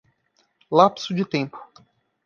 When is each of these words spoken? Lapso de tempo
Lapso 0.71 1.13
de 1.13 1.23
tempo 1.23 1.59